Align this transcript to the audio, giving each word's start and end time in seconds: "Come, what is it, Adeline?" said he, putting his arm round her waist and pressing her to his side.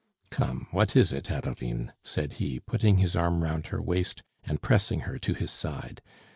"Come, 0.31 0.65
what 0.71 0.95
is 0.95 1.13
it, 1.13 1.29
Adeline?" 1.29 1.93
said 2.03 2.33
he, 2.41 2.59
putting 2.59 2.97
his 2.97 3.15
arm 3.15 3.43
round 3.43 3.67
her 3.67 3.79
waist 3.83 4.23
and 4.43 4.59
pressing 4.59 5.01
her 5.01 5.19
to 5.19 5.35
his 5.35 5.51
side. 5.51 6.01